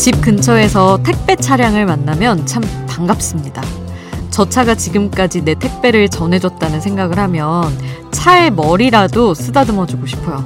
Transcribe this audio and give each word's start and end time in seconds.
집 0.00 0.22
근처에서 0.22 1.02
택배 1.02 1.36
차량을 1.36 1.84
만나면 1.84 2.46
참 2.46 2.62
반갑습니다. 2.88 3.62
저 4.30 4.48
차가 4.48 4.74
지금까지 4.74 5.42
내 5.42 5.54
택배를 5.54 6.08
전해줬다는 6.08 6.80
생각을 6.80 7.18
하면 7.18 7.78
차의 8.10 8.50
머리라도 8.52 9.34
쓰다듬어주고 9.34 10.06
싶어요. 10.06 10.42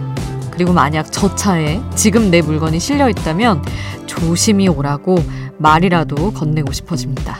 그리고 0.50 0.72
만약 0.72 1.06
저 1.12 1.36
차에 1.36 1.80
지금 1.94 2.32
내 2.32 2.42
물건이 2.42 2.80
실려 2.80 3.08
있다면 3.08 3.64
조심히 4.06 4.66
오라고 4.66 5.18
말이라도 5.58 6.32
건네고 6.32 6.72
싶어집니다. 6.72 7.38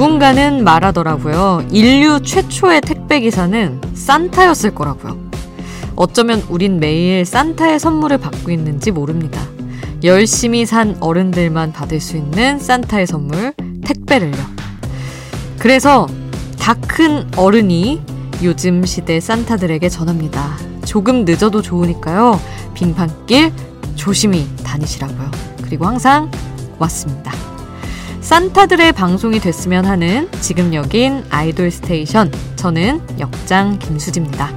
누군가는 0.00 0.64
말하더라고요. 0.64 1.62
인류 1.70 2.22
최초의 2.22 2.80
택배기사는 2.80 3.82
산타였을 3.92 4.74
거라고요. 4.74 5.18
어쩌면 5.94 6.42
우린 6.48 6.80
매일 6.80 7.26
산타의 7.26 7.78
선물을 7.78 8.16
받고 8.16 8.50
있는지 8.50 8.92
모릅니다. 8.92 9.38
열심히 10.02 10.64
산 10.64 10.96
어른들만 11.00 11.74
받을 11.74 12.00
수 12.00 12.16
있는 12.16 12.58
산타의 12.58 13.06
선물, 13.08 13.52
택배를요. 13.84 14.42
그래서 15.58 16.06
다 16.58 16.72
큰 16.72 17.28
어른이 17.36 18.00
요즘 18.42 18.86
시대 18.86 19.20
산타들에게 19.20 19.86
전합니다. 19.90 20.56
조금 20.86 21.26
늦어도 21.26 21.60
좋으니까요. 21.60 22.40
빙판길 22.72 23.52
조심히 23.96 24.48
다니시라고요. 24.64 25.30
그리고 25.62 25.84
항상 25.84 26.30
고맙습니다. 26.78 27.49
산타들의 28.20 28.92
방송이 28.92 29.40
됐으면 29.40 29.84
하는 29.84 30.30
지금 30.40 30.72
여긴 30.74 31.24
아이돌 31.30 31.70
스테이션. 31.70 32.30
저는 32.56 33.00
역장 33.18 33.78
김수지입니다. 33.78 34.50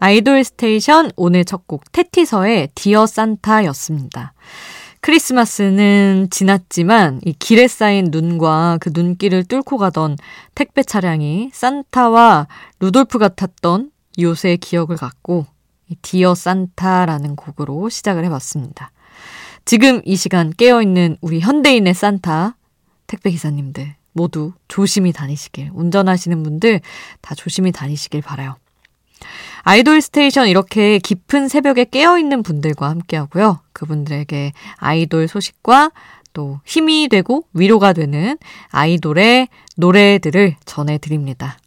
아이돌 0.00 0.42
스테이션 0.42 1.10
오늘 1.16 1.44
첫 1.44 1.66
곡 1.66 1.92
태티서의 1.92 2.70
Dear 2.74 3.06
Santa였습니다. 3.06 4.34
크리스마스는 5.00 6.28
지났지만 6.30 7.20
이 7.24 7.32
길에 7.32 7.66
쌓인 7.68 8.08
눈과 8.10 8.78
그 8.80 8.90
눈길을 8.92 9.44
뚫고 9.44 9.78
가던 9.78 10.16
택배 10.54 10.82
차량이 10.82 11.50
산타와 11.52 12.46
루돌프 12.80 13.18
같았던 13.18 13.91
요새 14.18 14.56
기억을 14.56 14.96
갖고 14.96 15.46
Dear 16.02 16.34
Santa라는 16.34 17.36
곡으로 17.36 17.88
시작을 17.88 18.24
해봤습니다. 18.24 18.90
지금 19.64 20.00
이 20.04 20.16
시간 20.16 20.50
깨어있는 20.50 21.18
우리 21.20 21.40
현대인의 21.40 21.94
산타 21.94 22.56
택배 23.06 23.30
기사님들 23.30 23.94
모두 24.12 24.52
조심히 24.68 25.12
다니시길 25.12 25.70
운전하시는 25.72 26.42
분들 26.42 26.80
다 27.20 27.34
조심히 27.34 27.72
다니시길 27.72 28.22
바라요. 28.22 28.56
아이돌 29.62 30.00
스테이션 30.00 30.48
이렇게 30.48 30.98
깊은 30.98 31.48
새벽에 31.48 31.84
깨어있는 31.84 32.42
분들과 32.42 32.88
함께하고요. 32.90 33.60
그분들에게 33.72 34.52
아이돌 34.76 35.28
소식과 35.28 35.92
또 36.32 36.60
힘이 36.64 37.08
되고 37.08 37.44
위로가 37.52 37.92
되는 37.92 38.38
아이돌의 38.70 39.48
노래들을 39.76 40.56
전해드립니다. 40.64 41.58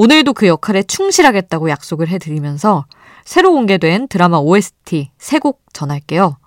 오늘도 0.00 0.32
그 0.34 0.46
역할에 0.46 0.84
충실하겠다고 0.84 1.70
약속을 1.70 2.06
해드리면서 2.06 2.86
새로 3.24 3.50
공개된 3.52 4.06
드라마 4.06 4.38
OST 4.38 5.10
세 5.18 5.40
곡 5.40 5.60
전할게요. 5.72 6.38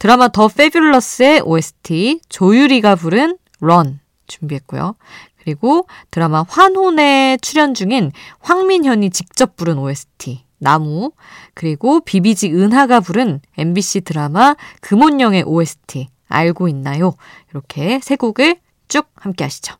드라마 0.00 0.26
더 0.26 0.48
페뷸러스의 0.48 1.46
OST 1.46 2.22
조유리가 2.28 2.96
부른 2.96 3.38
런 3.60 4.00
준비했고요. 4.26 4.96
그리고 5.40 5.86
드라마 6.10 6.42
환혼에 6.48 7.38
출연 7.40 7.72
중인 7.72 8.10
황민현이 8.40 9.10
직접 9.10 9.54
부른 9.54 9.78
OST 9.78 10.44
나무 10.58 11.12
그리고 11.54 12.00
비비지 12.00 12.52
은하가 12.52 12.98
부른 12.98 13.40
MBC 13.58 14.00
드라마 14.00 14.56
금혼령의 14.80 15.44
OST 15.44 16.08
알고 16.26 16.66
있나요? 16.66 17.14
이렇게 17.52 18.00
세 18.02 18.16
곡을 18.16 18.56
쭉 18.88 19.06
함께 19.14 19.44
하시죠. 19.44 19.76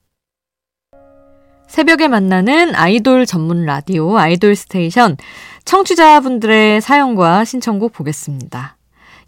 새벽에 1.69 2.09
만나는 2.09 2.75
아이돌 2.75 3.27
전문 3.27 3.67
라디오 3.67 4.19
아이돌 4.19 4.57
스테이션 4.57 5.17
청취자분들의 5.65 6.81
사연과 6.81 7.45
신청곡 7.45 7.93
보겠습니다. 7.93 8.79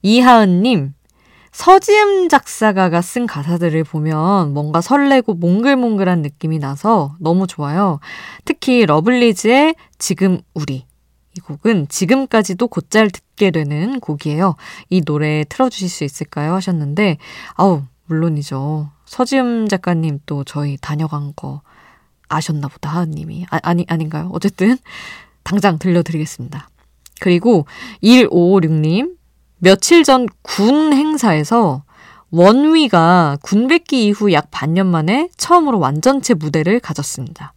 이하은님, 0.03 0.95
서지음 1.53 2.29
작사가가 2.31 3.03
쓴 3.03 3.27
가사들을 3.27 3.85
보면 3.85 4.55
뭔가 4.55 4.81
설레고 4.81 5.35
몽글몽글한 5.35 6.23
느낌이 6.23 6.59
나서 6.59 7.15
너무 7.21 7.47
좋아요. 7.47 8.01
특히 8.47 8.87
러블리즈의 8.87 9.75
지금 9.99 10.41
우리. 10.55 10.87
이 11.37 11.41
곡은 11.41 11.89
지금까지도 11.89 12.69
곧잘 12.69 13.11
듣게 13.11 13.51
되는 13.51 14.01
곡이에요. 14.01 14.57
이 14.89 15.03
노래 15.03 15.45
틀어주실 15.49 15.89
수 15.89 16.05
있을까요? 16.05 16.55
하셨는데, 16.55 17.19
아우, 17.55 17.83
물론이죠. 18.07 18.91
서지음 19.05 19.69
작가님 19.69 20.21
또 20.27 20.43
저희 20.43 20.77
다녀간 20.81 21.33
거 21.37 21.61
아셨나 22.31 22.69
보다, 22.69 22.91
하은님이. 22.91 23.47
아, 23.51 23.59
아니, 23.63 23.85
아닌가요? 23.89 24.31
어쨌든, 24.33 24.79
당장 25.43 25.79
들려드리겠습니다. 25.79 26.69
그리고 27.21 27.67
1556님, 28.03 29.17
며칠 29.59 30.05
전 30.05 30.27
군 30.43 30.93
행사에서 30.95 31.83
원위가 32.31 33.37
군백기 33.43 34.07
이후 34.07 34.33
약 34.33 34.49
반년 34.51 34.87
만에 34.87 35.29
처음으로 35.37 35.79
완전체 35.81 36.35
무대를 36.35 36.81
가졌습니다. 36.81 37.53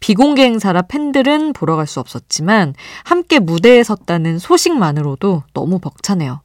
비공개 0.00 0.42
행사라 0.44 0.82
팬들은 0.82 1.52
보러 1.52 1.76
갈 1.76 1.86
수 1.86 2.00
없었지만 2.00 2.74
함께 3.04 3.38
무대에 3.38 3.82
섰다는 3.84 4.38
소식만으로도 4.38 5.44
너무 5.54 5.78
벅차네요. 5.78 6.40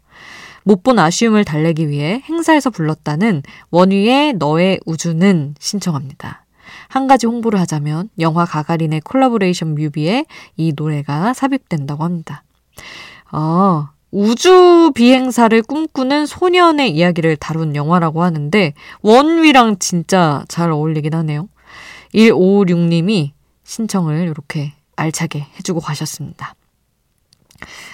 못 0.63 0.83
본 0.83 0.97
아쉬움을 0.99 1.43
달래기 1.45 1.89
위해 1.89 2.21
행사에서 2.29 2.69
불렀다는 2.69 3.43
원위의 3.71 4.33
너의 4.33 4.79
우주는 4.85 5.55
신청합니다. 5.59 6.42
한 6.87 7.07
가지 7.07 7.27
홍보를 7.27 7.59
하자면 7.59 8.09
영화 8.19 8.45
가가린의 8.45 9.01
콜라보레이션 9.01 9.75
뮤비에 9.75 10.25
이 10.57 10.73
노래가 10.75 11.33
삽입된다고 11.33 12.03
합니다. 12.03 12.43
어, 13.31 13.89
우주 14.11 14.91
비행사를 14.93 15.59
꿈꾸는 15.63 16.27
소년의 16.27 16.91
이야기를 16.91 17.35
다룬 17.37 17.75
영화라고 17.75 18.21
하는데 18.23 18.73
원위랑 19.01 19.79
진짜 19.79 20.43
잘 20.47 20.71
어울리긴 20.71 21.15
하네요. 21.15 21.49
1556님이 22.13 23.31
신청을 23.63 24.27
이렇게 24.27 24.73
알차게 24.95 25.47
해주고 25.57 25.79
가셨습니다. 25.79 26.53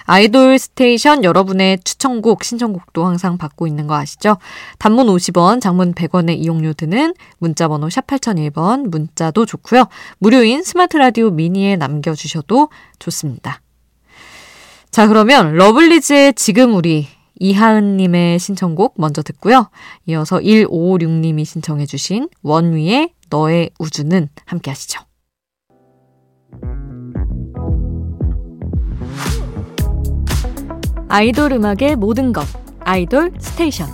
아이돌 0.06 0.58
스테이션 0.60 1.24
여러분의 1.24 1.80
추천곡, 1.84 2.44
신청곡도 2.44 3.06
항상 3.06 3.38
받고 3.38 3.68
있는 3.68 3.88
거 3.88 3.96
아시죠? 3.96 4.38
단문 4.78 5.08
50원, 5.08 5.62
장문 5.62 5.94
100원의 5.94 6.38
이용료 6.38 6.74
드는 6.74 7.14
문자번호 7.38 7.90
샵 7.90 8.08
8001번 8.08 8.90
문자도 8.90 9.46
좋고요. 9.46 9.86
무료인 10.18 10.64
스마트 10.64 10.98
라디오 10.98 11.30
미니에 11.30 11.76
남겨주셔도 11.76 12.70
좋습니다. 13.00 13.62
자, 14.92 15.08
그러면 15.08 15.54
러블리즈의 15.54 16.34
지금 16.34 16.76
우리 16.76 17.08
이하은님의 17.40 18.40
신청곡 18.40 18.96
먼저 18.98 19.22
듣고요. 19.22 19.70
이어서 20.08 20.40
1556님이 20.40 21.46
신청해주신 21.46 22.30
원위의 22.42 23.14
너의 23.30 23.72
우주는 23.80 24.30
함께 24.46 24.72
하시죠. 24.72 25.09
아이돌 31.10 31.54
음악의 31.54 31.96
모든 31.98 32.32
것 32.32 32.46
아이돌 32.86 33.32
스테이션 33.40 33.88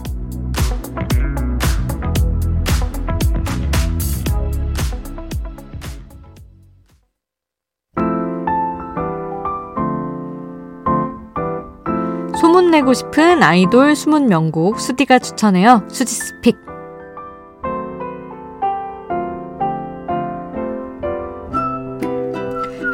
소문내고 12.40 12.94
싶은 12.94 13.42
아이돌 13.42 13.96
숨은 13.96 14.28
명곡 14.28 14.80
수디가 14.80 15.20
추천해요. 15.20 15.84
수지's 15.88 16.14
pick 16.16 16.58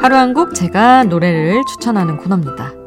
하루 0.00 0.16
한 0.16 0.34
곡 0.34 0.54
제가 0.54 1.04
노래를 1.04 1.62
추천하는 1.68 2.16
코너입니다. 2.16 2.81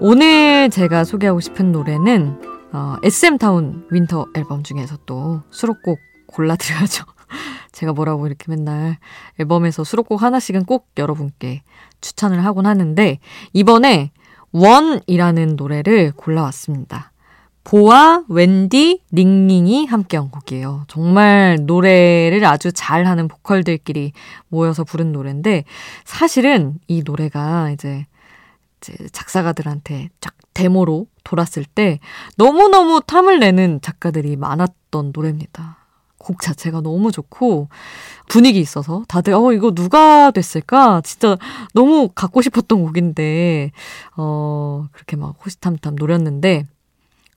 오늘 0.00 0.70
제가 0.70 1.02
소개하고 1.02 1.40
싶은 1.40 1.72
노래는 1.72 2.40
어, 2.72 2.96
SM타운 3.02 3.84
Winter 3.90 4.28
앨범 4.36 4.62
중에서 4.62 4.96
또 5.06 5.42
수록곡 5.50 5.98
골라드려야죠. 6.28 7.04
제가 7.72 7.92
뭐라고 7.92 8.28
이렇게 8.28 8.44
맨날 8.48 8.98
앨범에서 9.40 9.82
수록곡 9.82 10.22
하나씩은 10.22 10.66
꼭 10.66 10.86
여러분께 10.96 11.62
추천을 12.00 12.44
하곤 12.44 12.66
하는데 12.66 13.18
이번에 13.52 14.12
원이라는 14.52 15.56
노래를 15.56 16.12
골라왔습니다. 16.12 17.10
보아, 17.64 18.22
웬디, 18.28 19.02
링링이 19.10 19.86
함께한 19.86 20.30
곡이에요. 20.30 20.84
정말 20.86 21.58
노래를 21.66 22.44
아주 22.44 22.70
잘하는 22.72 23.26
보컬들끼리 23.26 24.12
모여서 24.48 24.84
부른 24.84 25.10
노래인데 25.12 25.64
사실은 26.04 26.78
이 26.86 27.02
노래가 27.04 27.70
이제 27.70 28.06
작사가들한테 29.12 30.10
쫙 30.20 30.34
데모로 30.54 31.06
돌았을 31.24 31.64
때 31.64 32.00
너무너무 32.36 33.00
탐을 33.06 33.38
내는 33.38 33.80
작가들이 33.82 34.36
많았던 34.36 35.12
노래입니다. 35.14 35.78
곡 36.18 36.42
자체가 36.42 36.80
너무 36.80 37.12
좋고 37.12 37.68
분위기 38.28 38.58
있어서 38.60 39.04
다들 39.08 39.34
어 39.34 39.52
이거 39.52 39.70
누가 39.70 40.30
됐을까 40.30 41.00
진짜 41.02 41.36
너무 41.74 42.08
갖고 42.08 42.42
싶었던 42.42 42.82
곡인데 42.82 43.70
어 44.16 44.86
그렇게 44.92 45.16
막 45.16 45.36
호시탐탐 45.44 45.94
노렸는데 45.96 46.66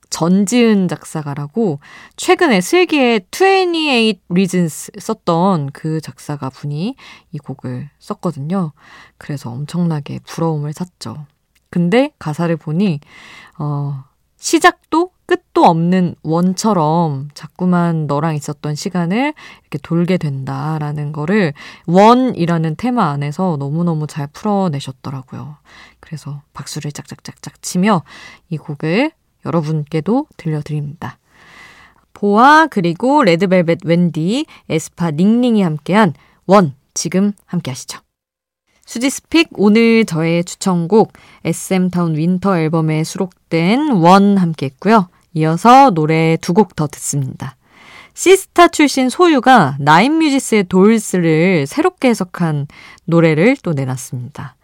전지은 0.10 0.90
작사가라고 0.90 1.80
최근에 2.18 2.60
슬기의 2.60 3.28
28 3.32 4.16
Reasons 4.30 4.92
썼던 5.00 5.72
그 5.72 6.02
작사가 6.02 6.50
분이 6.50 6.96
이 7.32 7.38
곡을 7.38 7.90
썼거든요. 8.00 8.74
그래서 9.18 9.52
엄청나게 9.52 10.20
부러움을 10.26 10.74
샀죠. 10.74 11.26
근데 11.72 12.12
가사를 12.20 12.56
보니, 12.58 13.00
어, 13.58 14.04
시작도 14.38 15.12
끝도 15.26 15.64
없는 15.66 16.16
원처럼 16.24 17.30
자꾸만 17.34 18.06
너랑 18.06 18.36
있었던 18.36 18.76
시간을 18.76 19.34
이렇게 19.62 19.78
돌게 19.82 20.18
된다라는 20.18 21.14
거를 21.14 21.54
원이라는 21.86 22.76
테마 22.76 23.12
안에서 23.12 23.56
너무너무 23.58 24.08
잘 24.08 24.28
풀어내셨더라고요. 24.28 25.56
그래서 26.02 26.42
박수를 26.54 26.92
짝짝짝짝 26.92 27.62
치며 27.62 28.04
이 28.50 28.58
곡을 28.58 29.12
여러분께도 29.46 30.28
들려드립니다. 30.36 31.18
보아 32.14 32.68
그리고 32.68 33.24
레드벨벳 33.24 33.86
웬디, 33.86 34.46
에스파 34.70 35.12
닝닝이 35.12 35.62
함께한 35.62 36.14
원 36.46 36.76
지금 36.94 37.32
함께 37.46 37.72
하시죠. 37.72 38.00
수지's 38.92 39.28
pick 39.28 39.52
오늘 39.54 40.04
저의 40.04 40.44
추천곡 40.44 41.14
SM타운 41.46 42.18
Winter 42.18 42.58
앨범에 42.58 43.06
수록된 43.06 43.90
원 43.90 44.38
함께 44.38 44.66
했고요. 44.66 45.08
이어서 45.34 45.92
노래 45.92 46.36
두 46.42 46.52
곡 46.52 46.76
더 46.76 46.88
듣습니다. 46.88 47.56
시스타 48.16 48.68
출신 48.68 49.08
소유가 49.08 49.78
나인뮤지스의 49.80 50.66
Dolls를 50.66 51.68
새롭게 51.68 52.10
해석한 52.10 52.68
노래를 53.06 53.56
또 53.64 53.72
내놨습니다. 53.72 54.58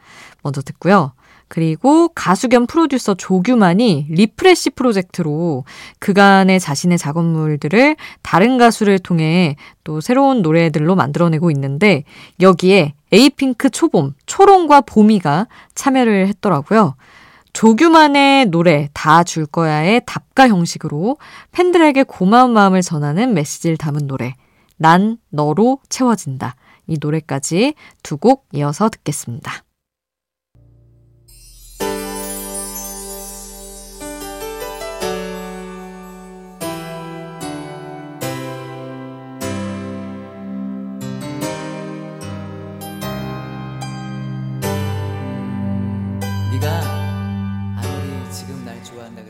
먼저 0.43 0.61
듣고요. 0.61 1.13
그리고 1.47 2.09
가수 2.09 2.49
겸 2.49 2.67
프로듀서 2.67 3.15
조규만이 3.15 4.07
Refresh 4.09 4.71
프로젝트로 4.71 5.63
그간의 5.99 6.59
자신의 6.59 6.97
작업물들을 6.97 7.95
다른 8.23 8.57
가수를 8.57 8.99
통해 8.99 9.55
또 9.85 10.01
새로운 10.01 10.41
노래들로 10.41 10.95
만들어내고 10.95 11.49
있는데 11.51 12.03
여기에 12.41 12.93
에이핑크 13.11 13.69
초봄, 13.69 14.13
초롱과 14.25 14.81
봄이가 14.81 15.47
참여를 15.75 16.27
했더라고요. 16.27 16.95
조규만의 17.53 18.47
노래 18.47 18.89
다 18.93 19.23
줄 19.23 19.45
거야의 19.45 20.01
답가 20.05 20.47
형식으로 20.47 21.17
팬들에게 21.51 22.03
고마운 22.03 22.51
마음을 22.51 22.81
전하는 22.81 23.33
메시지를 23.33 23.77
담은 23.77 24.05
노래 24.07 24.35
난 24.77 25.17
너로 25.29 25.79
채워진다. 25.89 26.55
이 26.85 26.97
노래까지 27.01 27.73
두 28.03 28.17
곡 28.17 28.45
이어서 28.53 28.89
듣겠습니다. 28.89 29.63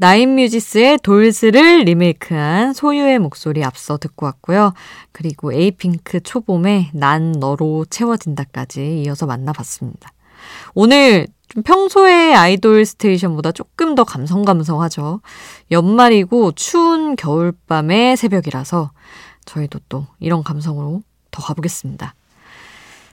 나인뮤지스의 0.00 0.98
돌스를 0.98 1.80
리메이크한 1.80 2.72
소유의 2.72 3.18
목소리 3.18 3.64
앞서 3.64 3.98
듣고 3.98 4.26
왔고요. 4.26 4.72
그리고 5.10 5.52
에이핑크 5.52 6.20
초봄의 6.20 6.90
난 6.94 7.32
너로 7.32 7.84
채워진다까지 7.90 9.02
이어서 9.02 9.26
만나봤습니다. 9.26 10.12
오늘 10.74 11.26
좀 11.48 11.62
평소의 11.62 12.34
아이돌 12.34 12.84
스테이션보다 12.84 13.52
조금 13.52 13.94
더 13.94 14.04
감성감성하죠. 14.04 15.20
연말이고 15.72 16.52
추운 16.52 17.16
겨울밤의 17.16 18.16
새벽이라서 18.16 18.92
저희도 19.46 19.80
또 19.88 20.06
이런 20.20 20.44
감성으로 20.44 21.02
더 21.30 21.42
가보겠습니다. 21.42 22.14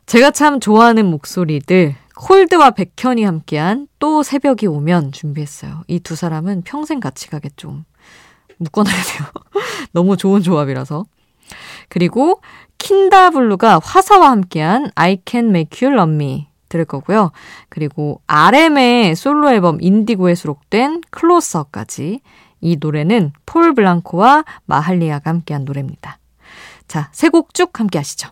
제가 0.05 0.31
참 0.31 0.59
좋아하는 0.59 1.07
목소리들 1.07 1.95
콜드와 2.17 2.71
백현이 2.71 3.23
함께한 3.23 3.87
또 3.99 4.23
새벽이 4.23 4.67
오면 4.67 5.11
준비했어요. 5.11 5.83
이 5.87 5.99
두 5.99 6.15
사람은 6.15 6.61
평생 6.63 6.99
같이 6.99 7.29
가게 7.29 7.49
좀 7.57 7.83
묶어놔야 8.57 8.95
돼요. 8.95 9.27
너무 9.91 10.15
좋은 10.17 10.41
조합이라서. 10.41 11.05
그리고 11.89 12.41
킨다블루가 12.77 13.79
화사와 13.83 14.29
함께한 14.31 14.91
I 14.95 15.19
Can 15.25 15.47
Make 15.49 15.85
You 15.87 15.97
Love 15.97 16.15
Me 16.15 16.47
들을 16.69 16.85
거고요. 16.85 17.31
그리고 17.69 18.21
RM의 18.27 19.15
솔로 19.15 19.49
앨범 19.51 19.77
인디고에 19.81 20.35
수록된 20.35 21.01
클로서까지 21.11 22.21
이 22.61 22.77
노래는 22.79 23.33
폴 23.45 23.73
블랑코와 23.73 24.43
마할리아가 24.65 25.29
함께한 25.29 25.65
노래입니다. 25.65 26.19
자, 26.87 27.09
세 27.11 27.29
곡 27.29 27.53
쭉 27.53 27.79
함께 27.79 27.99
하시죠. 27.99 28.29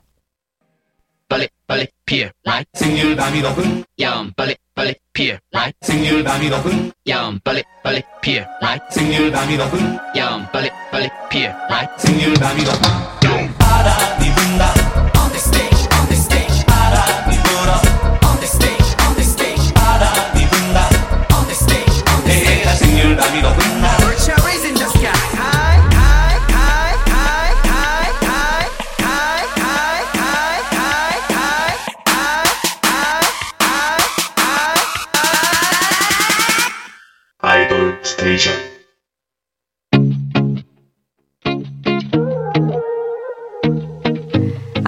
빨리 1.33 1.47
빨리 1.65 1.87
피어 2.05 2.29
라이 2.43 2.63
생률 2.75 3.15
밤이 3.15 3.41
높은 3.41 3.83
야음 3.99 4.31
빨리 4.35 4.55
빨리 4.75 4.93
피어 5.13 5.35
라이 5.51 5.71
생률 5.81 6.23
밤이 6.23 6.47
높은 6.47 6.91
야음 7.09 7.39
빨리 7.43 7.63
빨리 7.83 8.03
피어 8.21 8.45
라이 8.61 8.77
생률 8.91 9.31
밤이 9.31 9.57
높은 9.57 9.97
야음 10.15 10.45
빨리 10.51 10.69
빨리 10.91 11.09
피어 11.31 11.51
라이 11.67 11.87
생률 11.97 12.35
밤이 12.35 12.63
높은 12.63 13.57
바람이 13.57 14.35
분다 14.35 15.12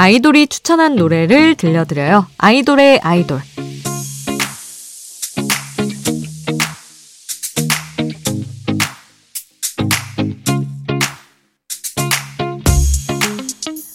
아이돌이 0.05 0.45
추천한 0.45 0.95
노래를 0.95 1.55
들려드려요. 1.55 2.27
아이돌의 2.37 2.99
아이돌. 3.01 3.41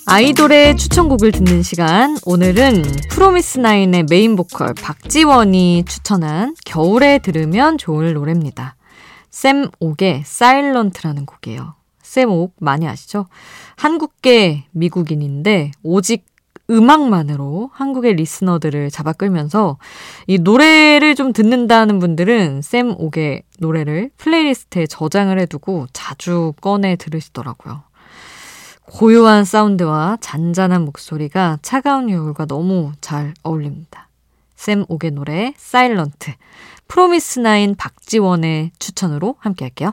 아이돌의 0.07 0.77
추천곡을 0.79 1.31
듣는 1.31 1.63
시간. 1.63 2.17
오늘은 2.25 2.83
프로미스나인의 3.11 4.07
메인 4.11 4.35
보컬 4.35 4.75
박지원이 4.75 5.85
추천한 5.87 6.57
겨울에 6.67 7.21
들으면 7.21 7.79
좋을 7.79 8.15
노래입니다. 8.15 8.75
샘 9.31 9.69
옥의 9.79 10.25
사일런트라는 10.27 11.25
곡이에요. 11.25 11.80
샘옥 12.03 12.55
많이 12.61 12.87
아시죠? 12.89 13.27
한국계 13.77 14.65
미국인인데 14.73 15.73
오직 15.83 16.27
음악만으로 16.71 17.71
한국의 17.73 18.15
리스너들을 18.15 18.91
잡아 18.91 19.13
끌면서 19.13 19.79
이 20.27 20.39
노래를 20.39 21.17
좀 21.17 21.33
듣는다는 21.33 21.99
분들은 21.99 22.63
샘 22.63 22.95
옥의 22.97 23.43
노래를 23.59 24.11
플레이리스트에 24.17 24.87
저장을 24.87 25.39
해두고 25.41 25.89
자주 25.93 26.53
꺼내 26.61 26.97
들으시더라고요. 26.97 27.83
고요한 28.87 29.45
사운드와 29.45 30.19
잔잔한 30.21 30.85
목소리가 30.85 31.59
차가운 31.63 32.09
겨울과 32.09 32.47
너무 32.47 32.93
잘 33.01 33.35
어울립니다. 33.43 34.09
샘 34.55 34.85
옥의 34.89 35.13
노래 35.13 35.55
Silent 35.57 36.33
프로미스 36.87 37.41
나인 37.41 37.77
박지원의 37.77 38.73
추천으로 38.79 39.37
함께 39.39 39.65
할게요. 39.65 39.93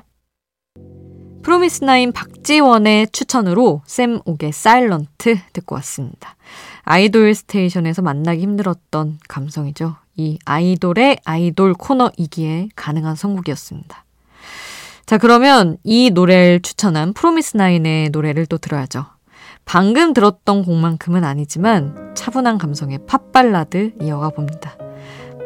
프로미스나인 1.41 2.12
박지원의 2.12 3.08
추천으로 3.12 3.82
샘 3.86 4.20
옥의 4.25 4.51
Silent 4.51 5.38
듣고 5.53 5.75
왔습니다. 5.75 6.36
아이돌 6.84 7.34
스테이션에서 7.34 8.01
만나기 8.01 8.41
힘들었던 8.41 9.20
감성이죠. 9.27 9.96
이 10.15 10.39
아이돌의 10.46 11.20
아이돌 11.24 11.74
코너이기에 11.74 12.70
가능한 12.75 13.15
선곡이었습니다. 13.15 14.03
자, 15.06 15.17
그러면 15.17 15.77
이 15.84 16.10
노래를 16.10 16.62
추천한 16.62 17.13
프로미스나인의 17.13 18.10
노래를 18.10 18.46
또 18.46 18.58
들어야죠. 18.58 19.06
방금 19.63 20.13
들었던 20.13 20.63
곡만큼은 20.63 21.24
아니지만 21.24 22.13
차분한 22.15 22.58
감성의 22.58 23.00
팝발라드 23.06 23.94
이어가 24.01 24.29
봅니다. 24.29 24.75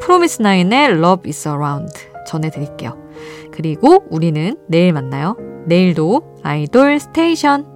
프로미스나인의 0.01 0.91
Love 0.91 1.29
is 1.29 1.47
Around 1.47 1.93
전해드릴게요. 2.27 2.97
그리고 3.51 4.05
우리는 4.09 4.57
내일 4.67 4.93
만나요. 4.93 5.50
내일도 5.65 6.21
아이돌 6.43 6.99
스테이션. 6.99 7.70